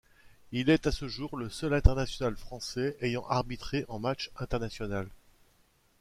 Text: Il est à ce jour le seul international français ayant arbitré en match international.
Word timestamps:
Il 0.51 0.71
est 0.71 0.87
à 0.87 0.91
ce 0.91 1.07
jour 1.07 1.37
le 1.37 1.47
seul 1.51 1.75
international 1.75 2.35
français 2.35 2.97
ayant 3.01 3.23
arbitré 3.27 3.85
en 3.87 3.99
match 3.99 4.31
international. 4.35 5.07